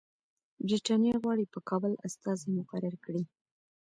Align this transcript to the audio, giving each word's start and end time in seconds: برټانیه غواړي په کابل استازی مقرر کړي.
برټانیه 0.67 1.15
غواړي 1.23 1.45
په 1.53 1.59
کابل 1.69 1.93
استازی 2.07 2.49
مقرر 2.57 2.95
کړي. 3.05 3.23